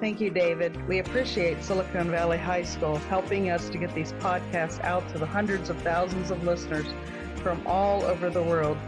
[0.00, 0.88] Thank you, David.
[0.88, 5.26] We appreciate Silicon Valley High School helping us to get these podcasts out to the
[5.26, 6.86] hundreds of thousands of listeners
[7.36, 8.78] from all over the world.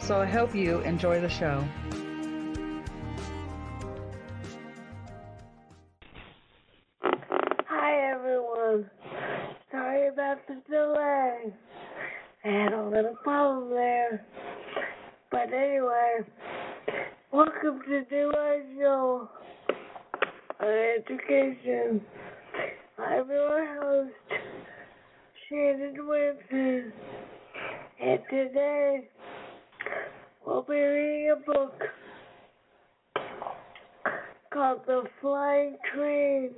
[0.00, 1.64] So I hope you enjoy the show.
[7.02, 8.90] Hi, everyone.
[9.70, 11.54] Sorry about the delay.
[12.44, 14.26] I had a little problem there.
[15.30, 16.18] But anyway,
[17.32, 19.30] welcome to Do I Show
[20.62, 22.00] on Education.
[22.96, 24.12] I'm your host,
[25.48, 26.92] Shannon Williamson,
[28.00, 29.08] and today
[30.46, 31.74] we'll be reading a book
[34.52, 36.50] called The Flying Train.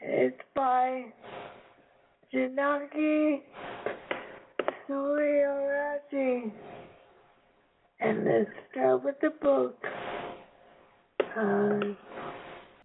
[0.00, 1.04] It's by
[2.30, 3.42] Janaki
[4.88, 6.52] Sooriyarachchi.
[8.00, 9.78] And let's start with the book.
[11.38, 11.96] Um,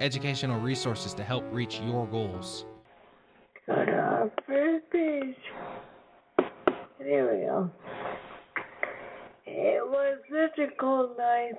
[0.00, 2.66] educational resources to help reach your goals.
[3.66, 5.36] go to first page.
[6.98, 7.70] There we go.
[9.46, 11.58] It was such a cold night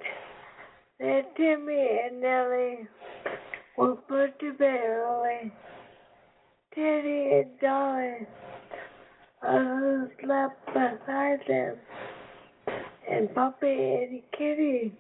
[1.00, 2.88] that Timmy and Nellie
[3.78, 5.52] were put to bed early.
[6.76, 8.28] Teddy and Dolly,
[9.42, 11.76] uh, who slept beside them,
[13.10, 14.94] and Puppy and Kitty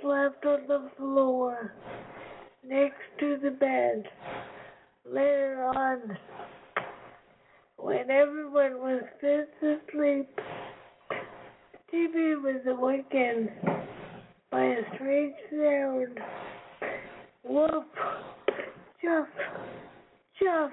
[0.00, 1.74] slept on the floor
[2.64, 4.04] next to the bed.
[5.04, 6.18] Later on,
[7.76, 10.28] when everyone was fast asleep,
[11.90, 13.50] Timmy was awakened
[14.50, 16.20] by a strange sound.
[17.44, 17.88] Whoop!
[19.02, 19.28] Chuff!
[20.38, 20.70] Chuff!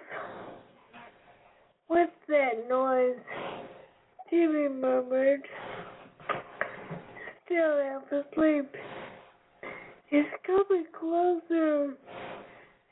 [1.87, 3.15] What's that noise?
[4.29, 5.41] Timmy murmured,
[7.45, 8.75] still half asleep.
[10.11, 11.95] It's coming closer,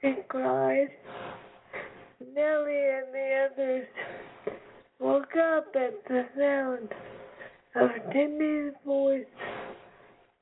[0.01, 0.89] he cried.
[2.35, 3.87] Nellie and the others
[4.99, 6.89] woke up at the sound
[7.75, 9.25] of Timmy's voice.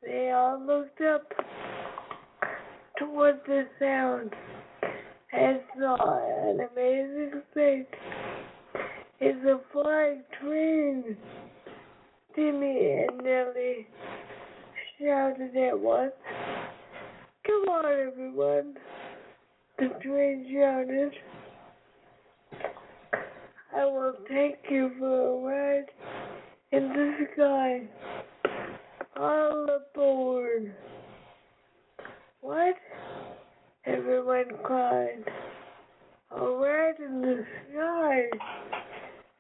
[0.02, 1.34] They all looked up
[2.98, 4.34] toward the sound
[5.34, 7.88] and saw an amazing sight.
[9.20, 11.18] It's a flying train.
[12.34, 13.88] Timmy and Nellie
[15.00, 16.14] shouted at once.
[17.46, 18.76] Come on, everyone,
[19.80, 21.12] the train shouted.
[23.76, 25.86] I will take you for a ride
[26.72, 27.82] in the sky.
[29.20, 30.76] All aboard.
[32.42, 32.76] What?
[33.86, 35.24] Everyone cried.
[36.38, 38.24] A ride in the sky.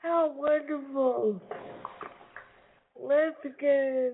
[0.02, 1.40] How wonderful.
[3.00, 4.14] Let's get in.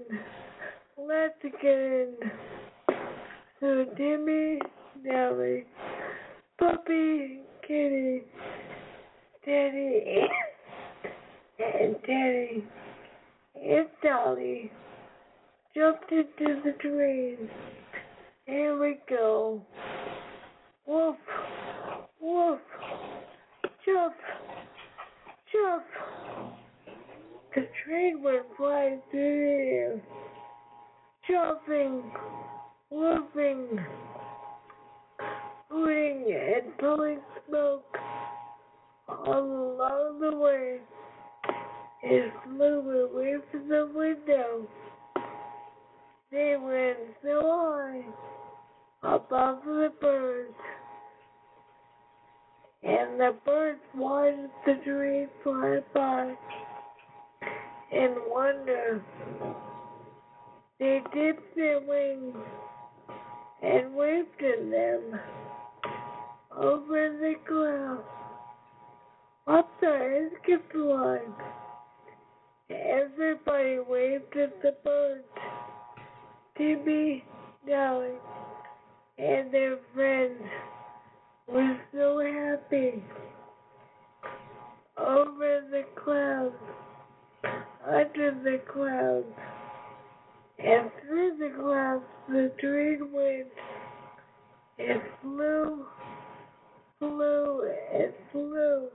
[0.97, 2.15] Let's get in.
[3.59, 4.59] So Timmy,
[5.03, 5.65] Nellie,
[6.59, 8.21] Puppy, Kitty,
[9.43, 10.03] Daddy,
[11.59, 12.63] and Daddy,
[13.55, 14.71] and Dolly
[15.75, 17.49] jumped into the train.
[18.45, 19.59] Here we go.
[20.85, 21.15] Woof,
[22.21, 22.59] woof,
[23.83, 24.13] jump,
[25.51, 25.83] jump.
[27.55, 30.01] The train went flying through the air,
[31.27, 32.03] jumping,
[32.91, 33.85] woofing,
[35.69, 37.97] hooting, and blowing smoke
[39.25, 40.79] along the way.
[42.03, 44.67] It flew away from the window.
[46.31, 48.03] They went so high
[49.03, 50.53] above the birds.
[52.83, 56.35] And the birds watched the train fly by
[57.91, 59.03] in wonder.
[60.79, 62.35] They dipped their wings
[63.61, 65.19] and waved at them.
[66.55, 68.01] over the clouds.
[69.47, 71.33] Up the escape line.
[72.69, 75.23] Everybody waved at the birds.
[76.57, 77.23] Timmy,
[77.65, 78.19] Nellie,
[79.17, 80.41] and their friends
[81.47, 83.03] were so happy.
[84.97, 86.55] Over the clouds,
[87.85, 89.25] under the clouds,
[90.59, 92.03] and through the clouds
[92.97, 93.47] train went.
[94.77, 95.85] It flew,
[96.99, 98.87] flew, and flew.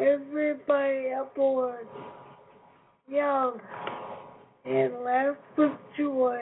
[0.00, 1.86] Everybody aboard
[3.08, 3.60] yelled
[4.64, 6.40] and laughed with joy.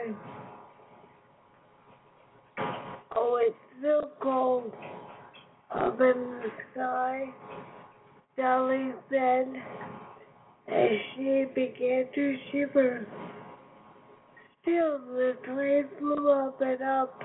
[3.15, 4.71] Oh, it's so cold
[5.73, 7.25] up in the sky,
[8.37, 9.47] Dolly said
[10.67, 13.05] as she began to shiver.
[14.61, 17.19] Still, the train flew up and up.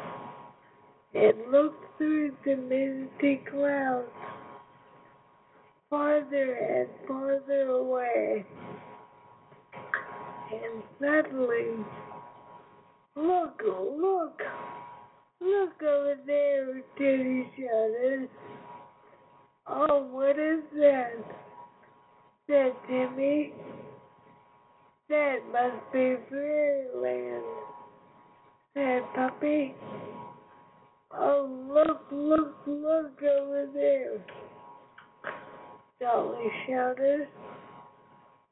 [1.12, 4.08] It looked through the misty clouds,
[5.90, 8.46] farther and farther away.
[10.52, 11.84] And suddenly,
[13.16, 14.40] look, look,
[15.40, 18.28] look over there, Teddy shouted.
[19.66, 21.12] Oh, what is that?
[22.46, 23.52] said Timmy.
[25.08, 27.44] That must be fairyland,
[28.74, 29.72] said Puppy.
[31.12, 34.18] Oh, look, look, look over there.
[36.00, 37.28] Dolly shouted.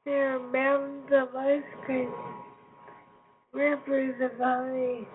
[0.05, 2.13] There are mountains of ice cream,
[3.51, 5.05] rivers of honey,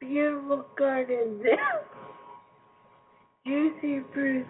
[0.00, 1.40] beautiful gardens,
[3.46, 4.46] juicy fruit,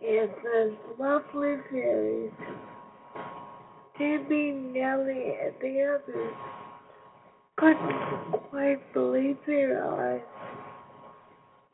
[0.00, 2.30] and such lovely fairies.
[3.98, 6.34] Timmy, Nellie, and the others
[7.56, 10.20] couldn't quite believe their eyes.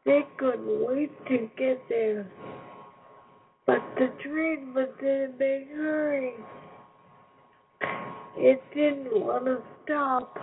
[0.07, 2.27] They couldn't wait to get there.
[3.67, 6.33] But the train was in a big hurry.
[8.39, 10.35] It didn't want to stop.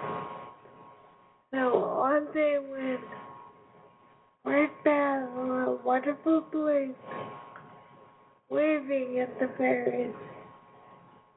[1.51, 3.01] So on they went,
[4.45, 6.89] right on a wonderful place,
[8.49, 10.13] waving at the fairies.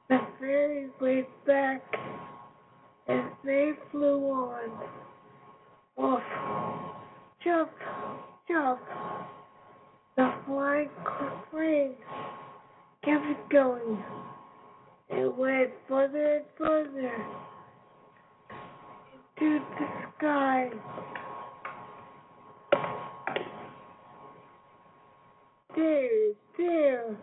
[0.07, 1.81] The fairies waved back
[3.07, 4.69] and they flew on.
[5.97, 6.21] Woof,
[7.43, 7.71] jump,
[8.47, 8.79] jump.
[10.15, 10.89] The flying
[11.51, 11.95] train
[13.03, 14.03] kept going.
[15.09, 17.25] It went further and further
[19.37, 19.87] into the
[20.17, 20.69] sky.
[25.75, 27.17] There, there,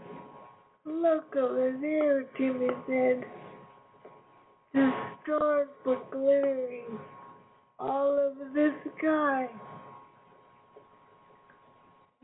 [0.85, 3.25] look over there, Timmy said.
[4.75, 4.91] The
[5.23, 6.99] stars were glittering
[7.79, 9.49] all over the sky.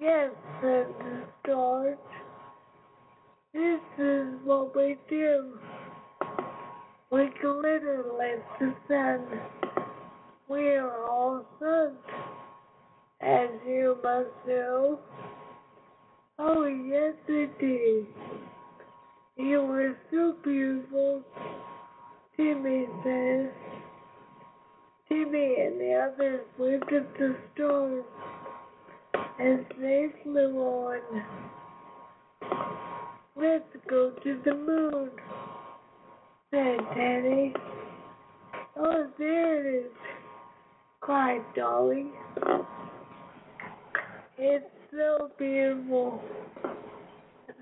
[0.00, 0.30] Yes,
[0.62, 1.98] said the stars.
[3.52, 5.58] This is what we do.
[7.10, 9.40] We glitter like the sun.
[10.48, 11.98] We are all suns,
[13.20, 14.98] as you must know.
[16.40, 18.06] Oh, yes, indeed.
[19.36, 21.22] You are so beautiful,
[22.36, 23.48] Timmy says.
[25.08, 28.04] Timmy and the others waved at the stars
[29.40, 31.24] as they flew on.
[33.34, 35.10] Let's go to the moon,
[36.50, 37.54] said Daddy.
[38.76, 39.92] Oh, there it is,
[41.00, 42.12] cried Dolly.
[44.36, 46.22] It's so beautiful.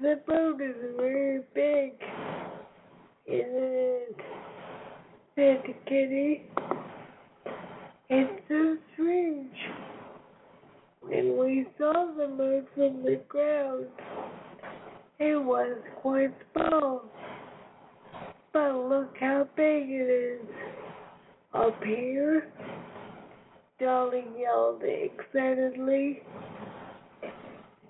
[0.02, 1.92] The boat is very big,
[3.26, 4.16] isn't it?
[5.36, 6.42] said Kitty.
[8.08, 9.54] It's so strange.
[11.02, 13.86] When we saw the moon from the ground,
[15.18, 17.04] it was quite small.
[18.52, 20.48] But look how big it is.
[21.54, 22.48] Up here,
[23.78, 26.22] Dolly yelled excitedly.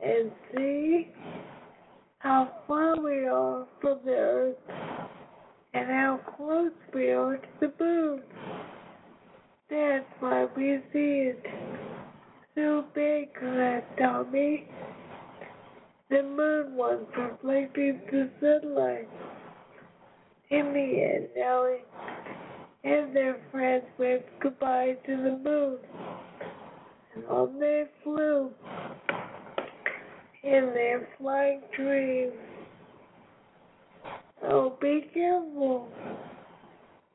[0.05, 1.09] And see
[2.19, 4.57] how far we are from the earth
[5.76, 8.23] and how close we are to the moon.
[9.69, 11.45] That's why we see it
[12.54, 14.69] so big, said Tommy.
[16.08, 19.08] The moon was reflecting the sunlight.
[20.48, 21.82] Timmy and Nellie
[22.84, 25.78] and their friends waved goodbye to the moon.
[27.14, 28.50] And on they flew
[30.44, 32.32] in their flying dreams.
[34.44, 35.88] Oh, be careful.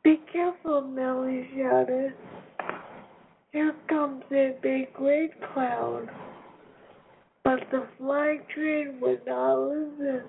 [0.03, 2.13] Be careful, Nellie shouted.
[3.53, 6.09] Here comes a big red cloud.
[7.43, 10.23] But the flying train would not listen.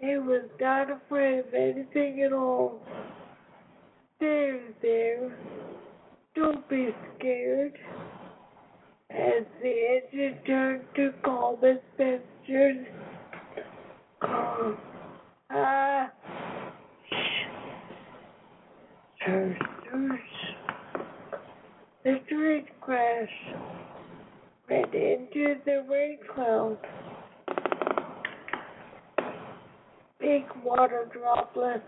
[0.00, 2.80] It was not afraid of anything at all.
[4.18, 5.36] There, there.
[6.34, 7.74] Don't be scared.
[9.10, 12.86] As the engine turned to calm its passengers,
[14.20, 14.78] calm.
[15.50, 16.10] Ah,
[19.20, 19.72] shush.
[22.04, 23.30] The train crashed
[24.68, 26.78] right into the rain cloud.
[30.20, 31.82] Big water droplets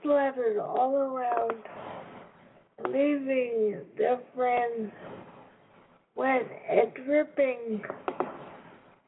[0.00, 1.62] splattered all around,
[2.86, 4.92] leaving their friends
[6.14, 7.82] wet and dripping.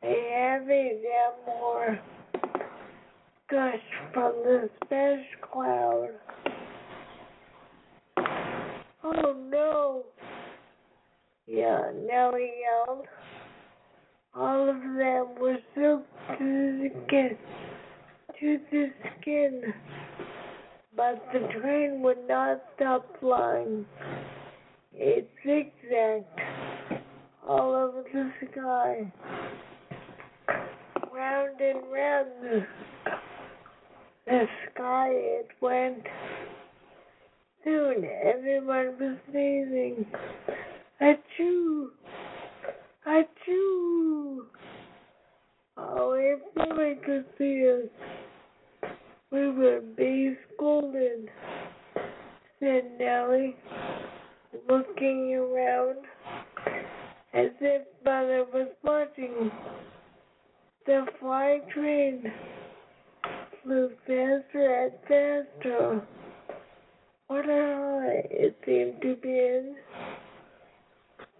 [0.04, 2.00] A heavy downpour
[3.48, 6.08] gushed from the splash cloud.
[9.04, 10.04] Oh no!
[11.46, 13.06] Yeah, Nellie yelled.
[14.34, 17.38] All of them were soaked to the skin,
[18.38, 19.62] to the skin.
[20.94, 23.86] But the train would not stop flying.
[24.92, 26.26] It zigzagged
[27.48, 29.10] all over the sky.
[31.14, 32.66] Round and round the,
[34.74, 36.02] sky it went.
[37.64, 40.04] Soon everyone was sneezing.
[41.00, 41.88] Achoo!
[43.06, 44.44] Achoo!
[45.76, 48.90] Oh, if only could see us,
[49.32, 51.28] we would be scolded,
[52.60, 53.56] said Nellie,
[54.68, 55.98] looking around
[57.34, 59.50] as if Mother was watching.
[60.86, 62.32] The flying train
[63.62, 66.06] flew faster and faster.
[67.26, 69.76] What a hurry it seemed to be in.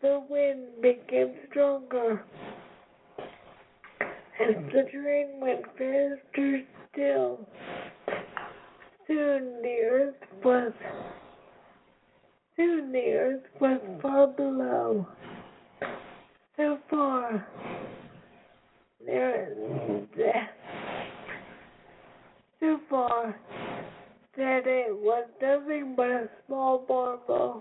[0.03, 2.25] The wind became stronger.
[3.21, 7.49] As the train went faster still,
[9.07, 10.73] soon the earth was
[12.57, 15.07] soon the earth was far below.
[16.57, 17.47] So far
[19.07, 19.55] there
[22.61, 23.37] so far
[24.37, 27.61] that it was nothing but a small marble.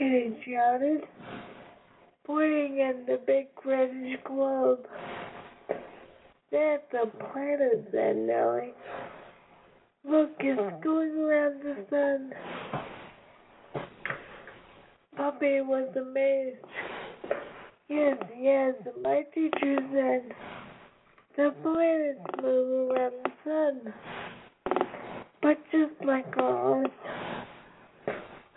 [0.00, 1.02] Kitty shouted,
[2.24, 4.86] pointing at the big reddish globe.
[6.50, 8.72] That's a planet, said Nellie.
[10.08, 10.78] Look, it's uh-huh.
[10.82, 12.32] going around the sun.
[15.18, 16.64] Puppy was amazed.
[17.90, 20.32] Yes, yes, my teacher said
[21.36, 23.92] the planets move around the sun.
[25.42, 26.86] But just like our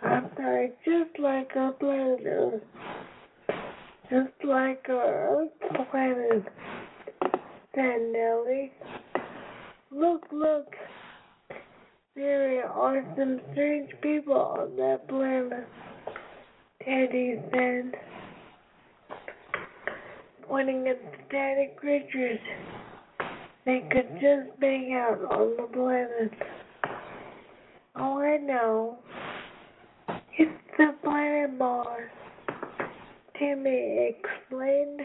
[0.04, 2.62] I'm sorry, just like a Earth.
[4.10, 5.46] Just like a
[5.90, 6.44] planet,
[7.74, 8.72] said Nellie.
[9.90, 10.66] Look, look.
[12.14, 15.66] There are some strange people on that planet,
[16.84, 17.94] Teddy said,
[20.46, 22.38] pointing at tiny creatures.
[23.64, 26.32] They could just bang out on the planet.
[27.96, 28.98] Oh, I know.
[30.76, 30.92] The
[31.56, 32.10] Mars.
[33.38, 35.02] Timmy explained.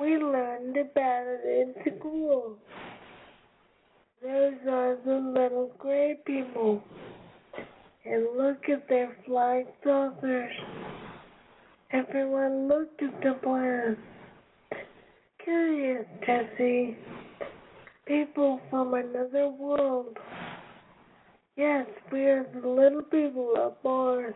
[0.00, 2.56] We learned about it in school.
[4.22, 6.82] Those are the little gray people.
[8.06, 10.52] And look at their flying saucers.
[11.92, 13.98] Everyone looked at the planet.
[15.44, 16.96] Curious to see
[18.06, 20.16] people from another world.
[21.56, 24.34] Yes, we are the little people of Mars.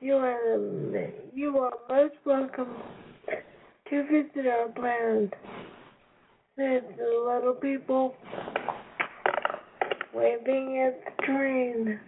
[0.00, 0.94] You are um,
[1.34, 2.74] you are most welcome
[3.90, 5.34] to visit our planet
[6.56, 8.14] said the little people
[10.14, 12.00] waving at the train.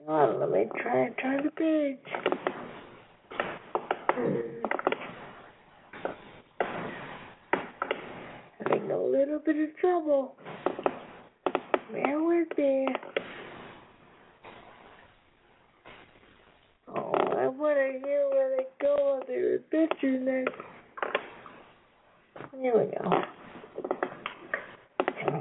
[0.00, 1.98] Well, let me try turn the page.
[4.10, 4.83] Hmm.
[9.04, 10.36] Little bit of trouble.
[11.92, 12.86] Bear with me.
[16.88, 20.54] Oh, I want to hear where they go on their adventure next.
[22.60, 23.24] Here we go.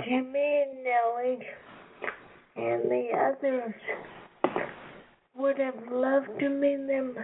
[0.04, 1.40] Timmy and Nellie
[2.56, 3.74] and the others
[5.36, 7.16] would have loved to meet them,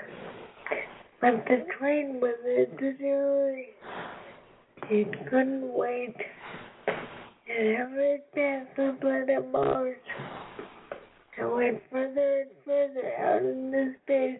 [1.22, 2.68] but the train was the
[3.06, 3.68] early.
[4.90, 6.16] He couldn't wait.
[6.88, 9.98] And hurried past the planet Mars
[11.38, 14.40] and went further and further out into space.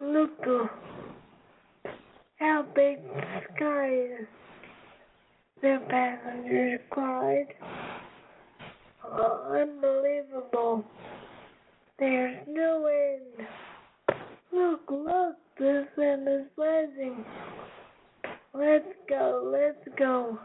[0.00, 0.30] Look
[2.38, 4.26] how big the sky is.
[5.60, 7.46] The passengers cried.
[9.04, 10.84] Oh, unbelievable.
[11.98, 13.46] There's no end.
[14.52, 17.24] Look, look, the sun is rising.
[18.52, 20.38] Let's go, let's go.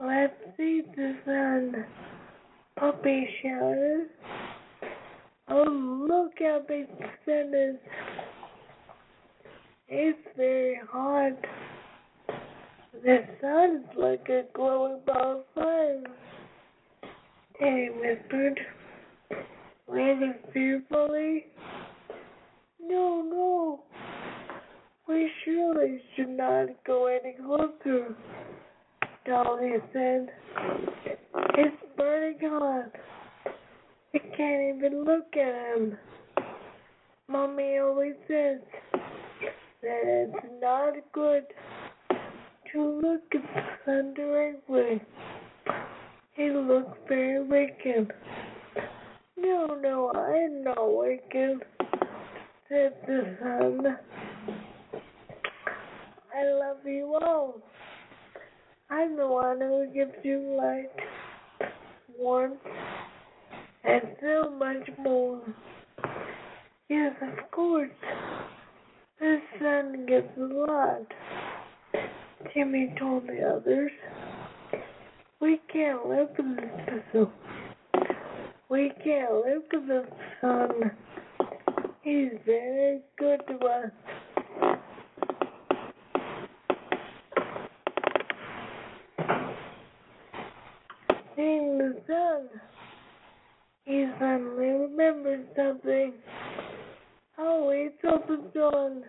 [0.00, 1.84] Let's see the sun.
[2.76, 4.08] Puppy shouted.
[5.48, 7.76] Oh, look how big the sun is.
[9.88, 11.36] It's very hot.
[13.04, 16.02] The sun's like a glowing ball of fire.
[17.58, 18.60] Teddy whispered,
[19.86, 21.46] waiting fearfully.
[22.80, 23.80] No, no.
[25.20, 28.16] We surely should not go any closer.
[29.26, 30.30] Dolly said.
[31.58, 32.90] It's burning hot.
[34.14, 35.98] I can't even look at him.
[37.28, 38.60] Mommy always says
[39.82, 41.44] that it's not good
[42.72, 45.02] to look at the sun directly.
[46.32, 48.10] He looks very wicked.
[49.36, 51.58] No, no, I'm not wicked,
[52.70, 53.98] said the sun.
[56.40, 57.60] I love you all.
[58.88, 60.88] I'm the one who gives you light,
[62.16, 62.56] warmth,
[63.84, 65.42] and so much more.
[66.88, 67.90] Yes, of course.
[69.18, 71.06] The sun gives a lot.
[72.54, 73.92] Timmy told the others.
[75.40, 77.32] We can't live in the sun.
[78.70, 80.06] We can't live in the
[80.40, 80.90] sun.
[82.02, 83.90] He's very good to us.
[91.40, 92.48] Seeing the sun,
[93.86, 96.12] he suddenly remembered something.
[97.38, 99.04] Oh, it's almost dawn.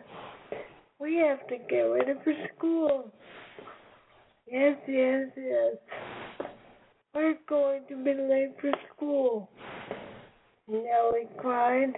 [0.97, 3.11] We have to get ready for school.
[4.49, 6.47] Yes, yes, yes.
[7.13, 9.49] We're going to be late for school.
[10.69, 11.91] Nellie cried.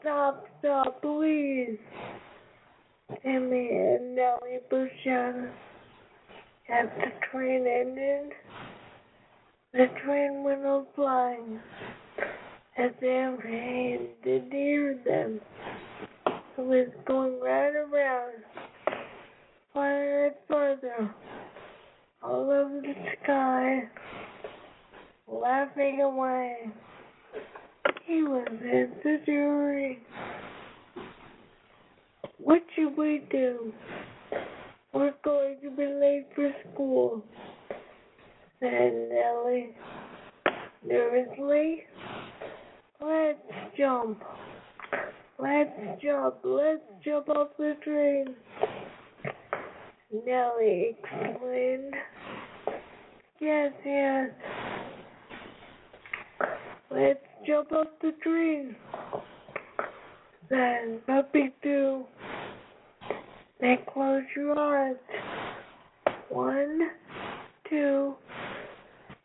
[0.00, 1.78] Stop, stop, please.
[3.24, 5.48] Timmy and Nellie pushed out
[6.68, 8.32] as the train ended.
[9.72, 11.60] The train went on flying
[12.78, 15.40] as if it didn't hear them.
[16.56, 18.34] It was going right around,
[19.72, 21.14] farther and farther,
[22.22, 23.82] all over the sky,
[25.26, 26.56] laughing away.
[28.06, 29.98] He was in the jury.
[32.38, 33.72] What should we do?
[35.24, 37.24] Going to be late for school,
[38.60, 39.74] said Nellie
[40.86, 41.84] nervously.
[43.00, 43.38] Let's
[43.76, 44.22] jump.
[45.38, 45.70] Let's
[46.02, 46.36] jump.
[46.44, 48.34] Let's jump off the train.
[50.26, 51.94] Nellie exclaimed.
[53.40, 54.28] Yes, yes.
[56.90, 58.76] Let's jump off the train.
[60.50, 62.04] Then Puppy too.
[63.60, 64.96] Then close your eyes.
[66.28, 66.90] One,
[67.68, 68.14] two,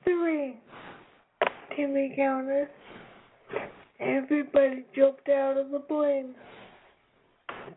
[0.03, 0.59] three.
[1.75, 2.67] Timmy counted.
[3.99, 6.35] Everybody jumped out of the plane.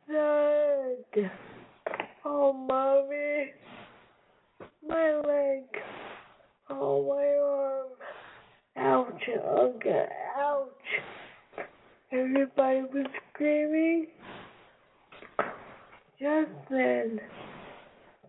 [0.06, 1.30] Thud.
[2.24, 3.52] Oh, mommy.
[4.86, 5.64] My leg.
[6.70, 9.06] Oh, my arm.
[9.06, 9.22] Ouch,
[9.58, 10.06] Uncle.
[10.38, 10.68] Ouch.
[12.12, 14.06] Everybody was screaming.
[16.22, 17.20] Just then,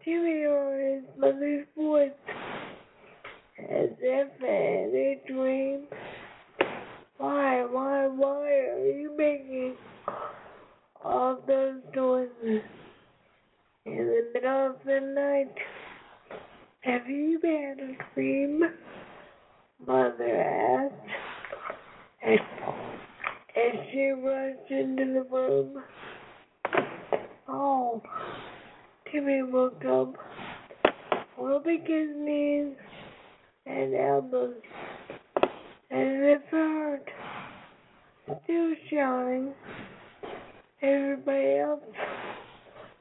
[0.03, 2.09] Timmy heard his mother's voice,
[3.59, 5.83] as if in a dream.
[7.19, 9.75] Why, why, why are you making
[11.05, 12.63] all those noises
[13.85, 15.53] in the middle of the night?
[16.79, 18.63] Have you been a dream,
[19.85, 20.95] Mother asked
[22.25, 22.39] as,
[23.55, 23.73] as
[29.23, 30.15] Timmy woke up,
[31.37, 32.75] rubbing his knees
[33.65, 34.55] and elbows,
[35.89, 37.09] and his heart
[38.43, 39.53] still shouting.
[40.81, 41.79] Everybody else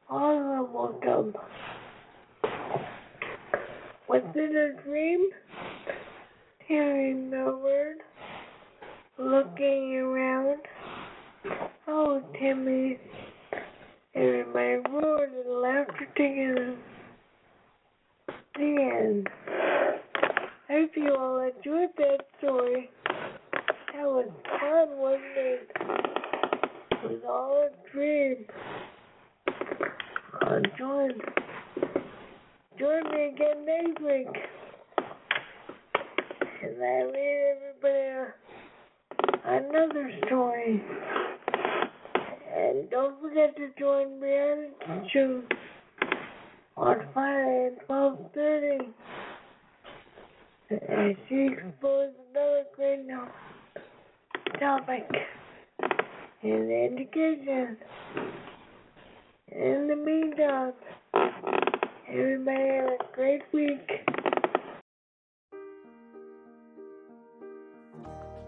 [0.09, 1.45] also woke up.
[4.09, 5.29] Was it a dream?
[6.69, 7.97] Hearing the word,
[9.19, 10.61] looking around.
[11.89, 12.99] Oh, Timmy.
[14.15, 16.77] Everybody roared and laughed together.
[18.55, 19.29] The end.
[19.49, 22.91] I hope you all enjoyed that story.
[23.07, 24.29] That was
[24.61, 25.71] fun, wasn't it?
[26.91, 28.45] It was all a dream.
[30.43, 31.13] Uh, join,
[32.79, 34.29] join me again next week.
[36.63, 38.33] And I read everybody
[39.45, 40.83] another story.
[42.63, 44.37] And don't forget to join me
[44.89, 45.43] on show
[46.77, 48.87] on Friday at twelve thirty.
[50.71, 53.01] As she explores another great
[54.61, 55.11] topic
[56.43, 57.77] in education.
[59.49, 60.73] In the meantime,
[62.09, 63.91] everybody have a great week.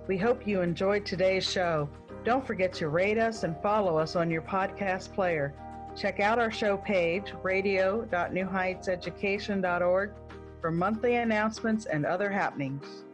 [0.07, 1.89] We hope you enjoyed today's show.
[2.25, 5.53] Don't forget to rate us and follow us on your podcast player.
[5.95, 10.11] Check out our show page, radio.newheightseducation.org,
[10.61, 13.05] for monthly announcements and other happenings.